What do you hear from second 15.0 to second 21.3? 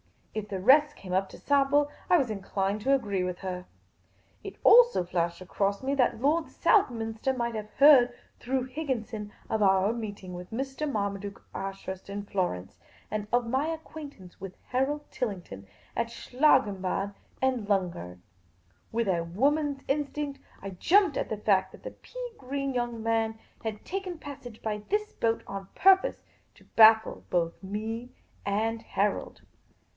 Tillington at Schlangenbad and Lungern. With a woman's instinct, I jumped at